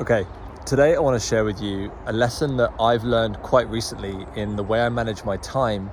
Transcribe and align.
Okay, 0.00 0.26
today 0.66 0.96
I 0.96 0.98
want 0.98 1.22
to 1.22 1.24
share 1.24 1.44
with 1.44 1.62
you 1.62 1.92
a 2.06 2.12
lesson 2.12 2.56
that 2.56 2.72
I've 2.80 3.04
learned 3.04 3.40
quite 3.42 3.68
recently 3.68 4.26
in 4.34 4.56
the 4.56 4.62
way 4.64 4.80
I 4.80 4.88
manage 4.88 5.24
my 5.24 5.36
time 5.36 5.88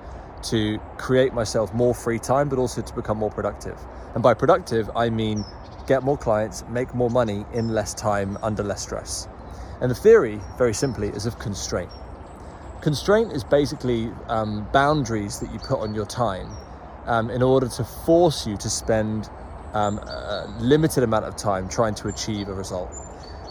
to 0.45 0.79
create 0.97 1.35
myself 1.35 1.71
more 1.75 1.93
free 1.93 2.17
time, 2.17 2.49
but 2.49 2.57
also 2.57 2.81
to 2.81 2.95
become 2.95 3.19
more 3.19 3.29
productive. 3.29 3.77
And 4.15 4.23
by 4.23 4.33
productive, 4.33 4.89
I 4.95 5.11
mean 5.11 5.45
get 5.85 6.01
more 6.01 6.17
clients, 6.17 6.63
make 6.67 6.95
more 6.95 7.11
money 7.11 7.45
in 7.53 7.75
less 7.75 7.93
time, 7.93 8.39
under 8.41 8.63
less 8.63 8.81
stress. 8.81 9.27
And 9.81 9.91
the 9.91 9.95
theory, 9.95 10.41
very 10.57 10.73
simply, 10.73 11.09
is 11.09 11.27
of 11.27 11.37
constraint. 11.37 11.91
Constraint 12.81 13.31
is 13.33 13.43
basically 13.43 14.11
um, 14.29 14.67
boundaries 14.73 15.39
that 15.41 15.53
you 15.53 15.59
put 15.59 15.77
on 15.77 15.93
your 15.93 16.07
time 16.07 16.49
um, 17.05 17.29
in 17.29 17.43
order 17.43 17.67
to 17.67 17.83
force 17.83 18.47
you 18.47 18.57
to 18.57 18.67
spend 18.67 19.29
um, 19.73 19.99
a 19.99 20.57
limited 20.59 21.03
amount 21.03 21.25
of 21.25 21.35
time 21.35 21.69
trying 21.69 21.93
to 21.93 22.07
achieve 22.07 22.47
a 22.47 22.53
result 22.53 22.91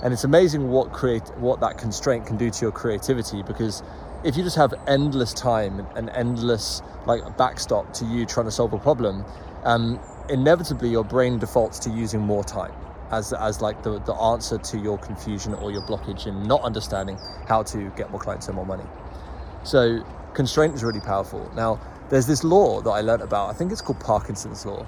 and 0.03 0.13
it's 0.13 0.25
amazing 0.25 0.69
what 0.69 0.93
create 0.93 1.23
what 1.39 1.61
that 1.61 1.79
constraint 1.79 2.27
can 2.27 2.37
do 2.37 2.51
to 2.51 2.63
your 2.63 2.73
creativity 2.73 3.43
because 3.43 3.83
if 4.25 4.37
you 4.37 4.43
just 4.43 4.57
have 4.57 4.75
endless 4.87 5.33
time 5.33 5.87
and 5.97 6.11
endless 6.11 6.83
like 7.07 7.23
backstop 7.37 7.93
to 7.93 8.05
you 8.05 8.27
trying 8.27 8.47
to 8.47 8.53
solve 8.53 8.73
a 8.73 8.79
problem 8.79 9.25
um, 9.65 10.01
inevitably 10.29 10.89
your 10.89 11.05
brain 11.05 11.39
defaults 11.39 11.79
to 11.79 11.91
using 11.91 12.21
more 12.21 12.45
time 12.45 12.73
as, 13.11 13.33
as 13.33 13.61
like 13.61 13.83
the, 13.83 13.99
the 14.01 14.15
answer 14.15 14.57
to 14.57 14.79
your 14.79 14.97
confusion 14.99 15.55
or 15.55 15.73
your 15.73 15.83
blockage 15.83 16.27
in 16.27 16.43
not 16.45 16.63
understanding 16.63 17.19
how 17.47 17.63
to 17.63 17.91
get 17.97 18.09
more 18.11 18.21
clients 18.21 18.47
and 18.47 18.55
more 18.55 18.65
money. 18.65 18.85
So 19.65 20.05
constraint 20.33 20.77
is 20.77 20.85
really 20.85 21.01
powerful. 21.01 21.51
Now 21.57 21.81
there's 22.11 22.27
this 22.27 22.45
law 22.45 22.81
that 22.81 22.91
i 22.91 23.01
learned 23.01 23.23
about 23.23 23.49
i 23.49 23.53
think 23.53 23.73
it's 23.73 23.81
called 23.81 24.01
parkinson's 24.01 24.67
law 24.67 24.85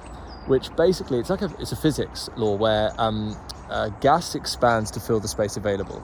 which 0.47 0.75
basically 0.77 1.20
it's 1.20 1.31
like 1.31 1.41
a, 1.41 1.51
it's 1.61 1.70
a 1.70 1.77
physics 1.77 2.29
law 2.37 2.56
where 2.56 2.91
um, 2.98 3.37
uh, 3.73 3.89
gas 4.01 4.35
expands 4.35 4.91
to 4.93 5.01
fill 5.01 5.21
the 5.21 5.29
space 5.29 5.57
available. 5.57 6.03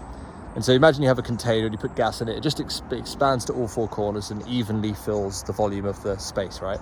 And 0.54 0.64
so 0.64 0.72
imagine 0.72 1.02
you 1.02 1.08
have 1.08 1.18
a 1.18 1.22
container 1.22 1.66
and 1.66 1.74
you 1.74 1.78
put 1.78 1.94
gas 1.94 2.20
in 2.20 2.28
it, 2.28 2.36
it 2.36 2.42
just 2.42 2.58
expands 2.58 3.44
to 3.44 3.52
all 3.52 3.68
four 3.68 3.86
corners 3.86 4.30
and 4.30 4.46
evenly 4.48 4.94
fills 4.94 5.42
the 5.44 5.52
volume 5.52 5.84
of 5.84 6.02
the 6.02 6.16
space, 6.16 6.60
right? 6.60 6.80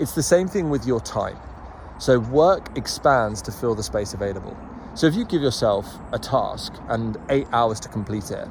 It's 0.00 0.14
the 0.14 0.22
same 0.22 0.48
thing 0.48 0.70
with 0.70 0.86
your 0.86 1.00
time. 1.00 1.36
So 1.98 2.18
work 2.18 2.76
expands 2.76 3.42
to 3.42 3.52
fill 3.52 3.74
the 3.74 3.82
space 3.82 4.12
available. 4.12 4.56
So 4.94 5.06
if 5.06 5.14
you 5.14 5.24
give 5.24 5.42
yourself 5.42 5.86
a 6.12 6.18
task 6.18 6.72
and 6.88 7.16
eight 7.28 7.46
hours 7.52 7.78
to 7.80 7.88
complete 7.88 8.30
it, 8.30 8.48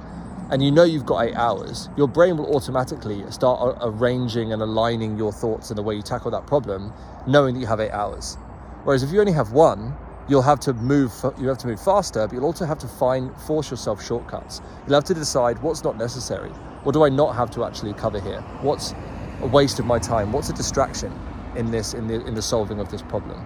and 0.52 0.64
you 0.64 0.72
know 0.72 0.84
you've 0.84 1.06
got 1.06 1.26
eight 1.26 1.36
hours, 1.36 1.90
your 1.98 2.08
brain 2.08 2.38
will 2.38 2.56
automatically 2.56 3.24
start 3.32 3.78
arranging 3.82 4.54
and 4.54 4.62
aligning 4.62 5.18
your 5.18 5.32
thoughts 5.32 5.72
in 5.72 5.76
the 5.76 5.82
way 5.82 5.96
you 5.96 6.04
tackle 6.04 6.30
that 6.32 6.46
problem, 6.46 6.94
knowing 7.26 7.56
that 7.56 7.62
you 7.62 7.68
have 7.68 7.80
eight 7.80 7.92
hours. 7.92 8.38
Whereas 8.84 9.02
if 9.02 9.12
you 9.12 9.20
only 9.20 9.34
have 9.34 9.52
one, 9.52 9.96
you'll 10.28 10.42
have 10.42 10.60
to 10.60 10.74
move 10.74 11.14
you 11.38 11.48
have 11.48 11.58
to 11.60 11.68
move 11.68 11.84
faster 11.84 12.28
but 12.28 12.34
you'll 12.34 12.46
also 12.46 12.66
have 12.66 12.80
to 12.80 12.88
find 12.88 13.36
force 13.42 13.70
yourself 13.70 14.04
shortcuts. 14.04 14.62
You'll 14.86 14.96
have 14.96 15.04
to 15.06 15.14
decide 15.14 15.62
what's 15.62 15.84
not 15.84 15.98
necessary. 15.98 16.50
What 16.84 16.94
do 16.94 17.04
i 17.04 17.10
not 17.10 17.36
have 17.36 17.52
to 17.52 17.64
actually 17.64 17.94
cover 17.94 18.20
here? 18.20 18.42
What's 18.62 18.94
a 19.42 19.48
waste 19.48 19.80
of 19.80 19.86
my 19.86 20.00
time? 20.00 20.32
What's 20.32 20.50
a 20.50 20.54
distraction 20.54 21.12
in 21.56 21.72
this 21.72 21.94
in 21.94 22.08
the 22.08 22.26
in 22.26 22.34
the 22.34 22.42
solving 22.42 22.80
of 22.80 22.90
this 22.90 23.02
problem? 23.02 23.46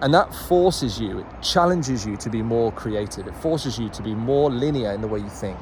And 0.00 0.14
that 0.14 0.32
forces 0.34 1.00
you 1.00 1.18
it 1.20 1.26
challenges 1.42 2.06
you 2.06 2.16
to 2.16 2.30
be 2.30 2.42
more 2.42 2.72
creative. 2.72 3.26
It 3.26 3.36
forces 3.36 3.78
you 3.78 3.88
to 3.90 4.02
be 4.02 4.14
more 4.14 4.50
linear 4.50 4.92
in 4.92 5.00
the 5.00 5.08
way 5.08 5.20
you 5.20 5.28
think 5.28 5.58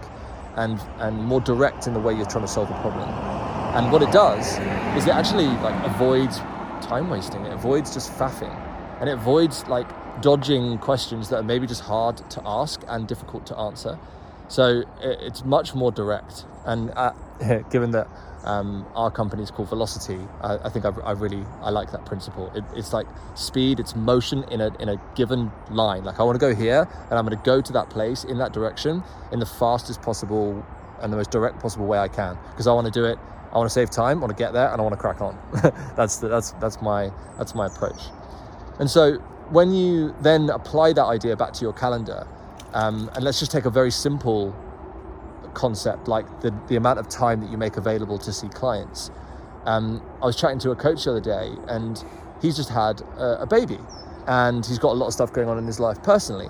and 0.57 0.81
and 0.99 1.23
more 1.23 1.41
direct 1.41 1.87
in 1.87 1.93
the 1.93 2.01
way 2.01 2.15
you're 2.15 2.27
trying 2.27 2.45
to 2.45 2.53
solve 2.53 2.71
a 2.71 2.81
problem. 2.81 3.09
And 3.77 3.93
what 3.93 4.01
it 4.01 4.11
does 4.11 4.59
is 4.97 5.07
it 5.07 5.13
actually 5.13 5.49
like 5.49 5.85
avoids 5.85 6.39
time 6.81 7.11
wasting. 7.11 7.45
It 7.45 7.53
avoids 7.53 7.93
just 7.93 8.11
faffing 8.13 8.66
and 9.01 9.09
it 9.09 9.13
avoids 9.13 9.67
like 9.67 9.87
dodging 10.23 10.79
questions 10.79 11.29
that 11.29 11.37
are 11.37 11.43
maybe 11.43 11.67
just 11.67 11.83
hard 11.83 12.17
to 12.31 12.43
ask 12.45 12.83
and 12.89 13.07
difficult 13.07 13.47
to 13.47 13.57
answer. 13.57 13.99
So 14.49 14.85
it's 15.01 15.45
much 15.45 15.75
more 15.75 15.91
direct. 15.93 16.45
And 16.65 16.91
uh, 16.91 17.13
given 17.71 17.91
that 17.93 18.09
um, 18.45 18.87
our 18.95 19.11
company 19.11 19.43
is 19.43 19.51
called 19.51 19.69
Velocity, 19.69 20.21
I, 20.41 20.59
I 20.59 20.69
think 20.69 20.85
I, 20.85 20.91
I, 21.05 21.13
really 21.13 21.45
I 21.63 21.71
like 21.71 21.91
that 21.93 22.07
principle. 22.07 22.51
It, 22.55 22.65
it's 22.75 22.93
like 22.93 23.07
speed, 23.35 23.81
it's 23.81 23.97
motion 23.97 24.45
in 24.45 24.61
a 24.61 24.75
in 24.79 24.89
a 24.89 25.01
given 25.17 25.51
line. 25.71 26.05
Like 26.05 26.21
I 26.21 26.23
want 26.23 26.37
to 26.37 26.41
go 26.41 26.55
here, 26.55 26.89
and 27.11 27.19
I'm 27.19 27.27
going 27.27 27.37
to 27.37 27.45
go 27.45 27.61
to 27.61 27.73
that 27.73 27.91
place 27.91 28.25
in 28.25 28.39
that 28.39 28.53
direction 28.53 29.03
in 29.33 29.41
the 29.41 29.47
fastest 29.47 30.01
possible 30.01 30.65
and 31.03 31.13
the 31.13 31.17
most 31.17 31.31
direct 31.31 31.61
possible 31.61 31.87
way 31.87 31.99
I 31.99 32.09
can 32.09 32.39
because 32.51 32.67
I 32.67 32.73
want 32.73 32.87
to 32.87 32.93
do 32.93 33.05
it. 33.05 33.19
I 33.53 33.59
want 33.59 33.69
to 33.69 33.75
save 33.75 33.91
time. 33.91 34.19
I 34.19 34.21
want 34.21 34.37
to 34.37 34.43
get 34.43 34.53
there, 34.53 34.71
and 34.71 34.81
I 34.81 34.83
want 34.83 34.93
to 34.93 35.01
crack 35.01 35.21
on. 35.21 35.37
that's 35.97 36.17
the, 36.19 36.29
that's 36.29 36.53
that's 36.53 36.81
my 36.81 37.11
that's 37.37 37.55
my 37.55 37.67
approach. 37.67 38.01
And 38.79 38.91
so 38.91 39.15
when 39.51 39.73
you 39.73 40.15
then 40.21 40.51
apply 40.51 40.93
that 40.95 41.05
idea 41.05 41.37
back 41.37 41.53
to 41.55 41.63
your 41.63 41.73
calendar, 41.73 42.27
um, 42.73 43.11
and 43.15 43.25
let's 43.25 43.39
just 43.39 43.53
take 43.53 43.65
a 43.65 43.71
very 43.71 43.91
simple 43.91 44.55
concept 45.55 46.09
like 46.09 46.27
the, 46.43 46.55
the 46.69 46.77
amount 46.77 46.99
of 46.99 47.09
time 47.09 47.41
that 47.41 47.51
you 47.51 47.57
make 47.57 47.77
available 47.77 48.19
to 48.19 48.33
see 48.33 48.49
clients. 48.49 49.11
Um, 49.65 50.03
I 50.23 50.27
was 50.27 50.37
chatting 50.37 50.59
to 50.61 50.71
a 50.71 50.77
coach 50.77 51.05
the 51.05 51.13
other 51.13 51.21
day, 51.21 51.53
and 51.69 52.05
he's 52.43 52.57
just 52.57 52.69
had 52.69 53.01
a, 53.19 53.43
a 53.43 53.47
baby, 53.47 53.79
and 54.27 54.65
he's 54.65 54.79
got 54.79 54.93
a 54.93 54.99
lot 54.99 55.07
of 55.07 55.13
stuff 55.13 55.33
going 55.33 55.49
on 55.49 55.59
in 55.59 55.67
his 55.67 55.81
life 55.81 56.03
personally, 56.03 56.49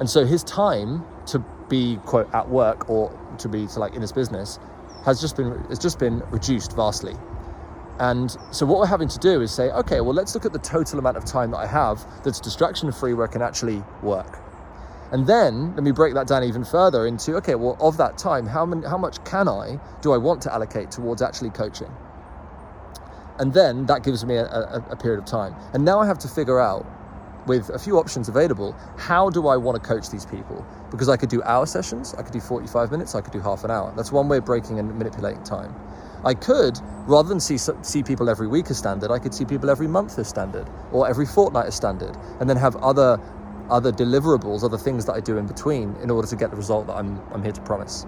and 0.00 0.10
so 0.10 0.24
his 0.24 0.42
time 0.44 1.04
to 1.26 1.38
be 1.68 1.98
quote 2.04 2.32
at 2.34 2.48
work 2.48 2.88
or 2.90 3.16
to 3.38 3.48
be 3.48 3.66
to 3.66 3.78
like 3.78 3.94
in 3.94 4.00
his 4.00 4.12
business 4.12 4.58
has 5.04 5.20
just 5.20 5.36
been 5.36 5.52
has 5.68 5.78
just 5.78 5.98
been 5.98 6.20
reduced 6.30 6.74
vastly. 6.74 7.14
And 7.98 8.36
so 8.52 8.64
what 8.64 8.78
we're 8.78 8.86
having 8.86 9.08
to 9.08 9.18
do 9.18 9.40
is 9.40 9.52
say, 9.52 9.70
okay, 9.70 10.00
well, 10.00 10.14
let's 10.14 10.34
look 10.34 10.44
at 10.44 10.52
the 10.52 10.58
total 10.60 10.98
amount 10.98 11.16
of 11.16 11.24
time 11.24 11.50
that 11.50 11.58
I 11.58 11.66
have 11.66 12.04
that's 12.22 12.40
distraction 12.40 12.92
free 12.92 13.12
where 13.12 13.26
I 13.26 13.32
can 13.32 13.42
actually 13.42 13.82
work. 14.02 14.38
And 15.10 15.26
then 15.26 15.74
let 15.74 15.82
me 15.82 15.90
break 15.90 16.14
that 16.14 16.26
down 16.26 16.44
even 16.44 16.64
further 16.64 17.06
into, 17.06 17.36
okay, 17.36 17.54
well, 17.54 17.76
of 17.80 17.96
that 17.96 18.18
time, 18.18 18.46
how, 18.46 18.66
many, 18.66 18.86
how 18.86 18.98
much 18.98 19.24
can 19.24 19.48
I, 19.48 19.80
do 20.02 20.12
I 20.12 20.18
want 20.18 20.42
to 20.42 20.52
allocate 20.52 20.90
towards 20.90 21.22
actually 21.22 21.50
coaching? 21.50 21.90
And 23.38 23.54
then 23.54 23.86
that 23.86 24.02
gives 24.02 24.24
me 24.24 24.36
a, 24.36 24.44
a, 24.44 24.84
a 24.90 24.96
period 24.96 25.18
of 25.18 25.24
time. 25.24 25.54
And 25.72 25.84
now 25.84 25.98
I 25.98 26.06
have 26.06 26.18
to 26.18 26.28
figure 26.28 26.60
out, 26.60 26.86
with 27.46 27.70
a 27.70 27.78
few 27.78 27.98
options 27.98 28.28
available, 28.28 28.76
how 28.98 29.30
do 29.30 29.48
I 29.48 29.56
want 29.56 29.82
to 29.82 29.88
coach 29.88 30.10
these 30.10 30.26
people? 30.26 30.66
Because 30.90 31.08
I 31.08 31.16
could 31.16 31.30
do 31.30 31.42
hour 31.44 31.64
sessions, 31.64 32.14
I 32.18 32.22
could 32.22 32.32
do 32.32 32.40
45 32.40 32.90
minutes, 32.90 33.14
I 33.14 33.22
could 33.22 33.32
do 33.32 33.40
half 33.40 33.64
an 33.64 33.70
hour. 33.70 33.92
That's 33.96 34.12
one 34.12 34.28
way 34.28 34.36
of 34.36 34.44
breaking 34.44 34.78
and 34.78 34.94
manipulating 34.98 35.42
time. 35.44 35.74
I 36.24 36.34
could, 36.34 36.78
rather 37.06 37.28
than 37.28 37.40
see, 37.40 37.58
see 37.58 38.02
people 38.02 38.28
every 38.28 38.48
week 38.48 38.70
as 38.70 38.78
standard, 38.78 39.10
I 39.10 39.18
could 39.18 39.34
see 39.34 39.44
people 39.44 39.70
every 39.70 39.88
month 39.88 40.18
as 40.18 40.28
standard 40.28 40.68
or 40.92 41.08
every 41.08 41.26
fortnight 41.26 41.66
as 41.66 41.74
standard, 41.74 42.16
and 42.40 42.48
then 42.48 42.56
have 42.56 42.76
other 42.76 43.20
other 43.70 43.92
deliverables, 43.92 44.64
other 44.64 44.78
things 44.78 45.04
that 45.04 45.12
I 45.12 45.20
do 45.20 45.36
in 45.36 45.46
between 45.46 45.94
in 45.96 46.10
order 46.10 46.26
to 46.26 46.36
get 46.36 46.50
the 46.50 46.56
result 46.56 46.86
that 46.86 46.94
I'm, 46.94 47.20
I'm 47.32 47.42
here 47.42 47.52
to 47.52 47.60
promise. 47.60 48.06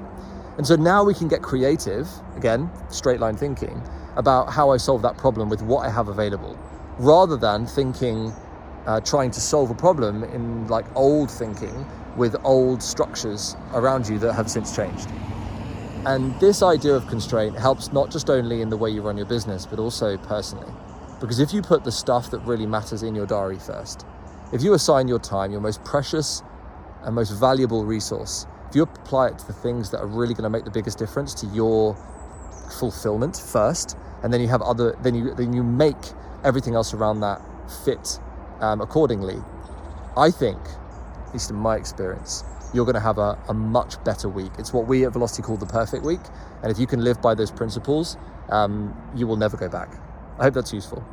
And 0.57 0.67
so 0.67 0.77
now 0.77 1.05
we 1.05 1.15
can 1.15 1.29
get 1.29 1.43
creative, 1.43 2.09
again, 2.37 2.71
straight 2.89 3.21
line 3.21 3.37
thinking, 3.37 3.83
about 4.17 4.51
how 4.51 4.71
I 4.71 4.79
solve 4.79 5.03
that 5.03 5.17
problem 5.17 5.49
with 5.49 5.63
what 5.63 5.87
I 5.87 5.91
have 5.91 6.09
available, 6.09 6.59
rather 6.99 7.37
than 7.37 7.67
thinking, 7.67 8.33
uh, 8.87 9.01
trying 9.01 9.31
to 9.33 9.41
solve 9.41 9.71
a 9.71 9.75
problem 9.75 10.25
in 10.25 10.67
like 10.69 10.87
old 10.97 11.31
thinking 11.31 11.87
with 12.17 12.35
old 12.45 12.83
structures 12.83 13.57
around 13.75 14.09
you 14.09 14.19
that 14.19 14.33
have 14.33 14.51
since 14.51 14.75
changed. 14.75 15.09
And 16.07 16.39
this 16.41 16.63
idea 16.63 16.95
of 16.95 17.07
constraint 17.09 17.59
helps 17.59 17.93
not 17.93 18.11
just 18.11 18.31
only 18.31 18.63
in 18.63 18.71
the 18.71 18.77
way 18.77 18.91
you 18.91 19.03
run 19.03 19.19
your 19.19 19.27
business, 19.27 19.67
but 19.67 19.79
also 19.79 20.17
personally. 20.17 20.73
Because 21.21 21.39
if 21.39 21.53
you 21.53 21.61
put 21.61 21.85
the 21.85 21.93
stuff 21.93 22.31
that 22.31 22.39
really 22.39 22.65
matters 22.65 23.03
in 23.03 23.15
your 23.15 23.27
diary 23.27 23.59
first, 23.59 24.07
if 24.53 24.63
you 24.63 24.73
assign 24.73 25.09
your 25.09 25.19
time, 25.19 25.53
your 25.53 25.61
most 25.61 25.85
precious 25.85 26.43
and 27.03 27.15
most 27.15 27.31
valuable 27.31 27.85
resource, 27.85 28.47
if 28.71 28.75
you 28.77 28.83
apply 28.83 29.29
it 29.29 29.39
to 29.41 29.47
the 29.47 29.53
things 29.53 29.91
that 29.91 29.99
are 29.99 30.07
really 30.07 30.33
going 30.33 30.45
to 30.45 30.51
make 30.51 30.65
the 30.65 30.71
biggest 30.71 30.99
difference 30.99 31.35
to 31.35 31.47
your 31.49 31.95
fulfillment 32.79 33.37
first, 33.37 33.97
and 34.23 34.33
then 34.33 34.41
you 34.41 34.49
have 34.49 34.63
other, 34.63 34.97
then 35.03 35.15
you 35.15 35.35
then 35.35 35.53
you 35.53 35.63
make 35.63 35.97
everything 36.45 36.75
else 36.75 36.95
around 36.95 37.21
that 37.21 37.43
fit 37.85 38.19
um, 38.61 38.81
accordingly. 38.81 39.37
I 40.17 40.31
think, 40.31 40.59
at 41.27 41.33
least 41.33 41.51
in 41.51 41.57
my 41.57 41.77
experience, 41.77 42.45
you're 42.73 42.85
going 42.85 42.95
to 42.95 43.01
have 43.01 43.19
a, 43.19 43.39
a 43.49 43.55
much 43.55 44.03
better 44.05 44.29
week. 44.29 44.53
It's 44.59 44.73
what 44.73 44.87
we 44.87 45.05
at 45.05 45.13
Velocity 45.13 45.43
call 45.43 45.57
the 45.57 45.67
perfect 45.67 46.05
week. 46.05 46.21
And 46.63 46.71
if 46.71 46.79
you 46.79 46.87
can 46.87 47.03
live 47.03 47.21
by 47.21 47.35
those 47.35 47.51
principles, 47.51 48.17
um, 48.51 48.95
you 49.15 49.27
will 49.27 49.37
never 49.37 49.57
go 49.57 49.69
back. 49.69 49.95
I 50.39 50.45
hope 50.45 50.55
that's 50.55 50.73
useful. 50.73 51.05